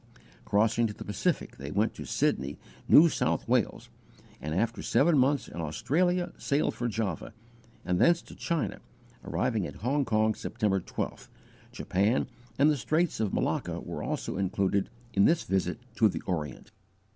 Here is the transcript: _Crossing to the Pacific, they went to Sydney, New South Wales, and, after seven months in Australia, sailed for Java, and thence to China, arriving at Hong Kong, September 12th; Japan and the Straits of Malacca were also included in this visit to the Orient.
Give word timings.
_Crossing 0.45 0.87
to 0.87 0.95
the 0.95 1.03
Pacific, 1.05 1.57
they 1.57 1.69
went 1.69 1.93
to 1.93 2.05
Sydney, 2.05 2.57
New 2.89 3.07
South 3.07 3.47
Wales, 3.47 3.91
and, 4.41 4.55
after 4.55 4.81
seven 4.81 5.15
months 5.15 5.47
in 5.47 5.61
Australia, 5.61 6.33
sailed 6.39 6.73
for 6.73 6.87
Java, 6.87 7.35
and 7.85 8.01
thence 8.01 8.23
to 8.23 8.33
China, 8.33 8.79
arriving 9.23 9.67
at 9.67 9.75
Hong 9.85 10.03
Kong, 10.03 10.33
September 10.33 10.79
12th; 10.79 11.27
Japan 11.71 12.25
and 12.57 12.71
the 12.71 12.77
Straits 12.77 13.19
of 13.19 13.31
Malacca 13.31 13.79
were 13.79 14.01
also 14.01 14.37
included 14.37 14.89
in 15.13 15.25
this 15.25 15.43
visit 15.43 15.77
to 15.97 16.09
the 16.09 16.21
Orient. 16.21 16.71